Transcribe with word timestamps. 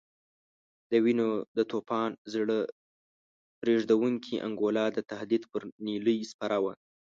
د 0.91 0.93
وینو 1.05 1.29
د 1.57 1.59
توپان 1.71 2.09
زړه 2.33 2.59
رېږدونکې 3.67 4.35
انګولا 4.47 4.85
د 4.93 4.97
تهدید 5.11 5.43
پر 5.51 5.61
نیلۍ 5.85 6.17
سپره 6.31 6.57
وه. 6.63 6.73